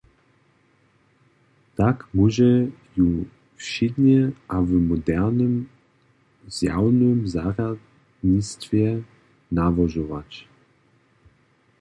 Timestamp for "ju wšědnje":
2.95-4.31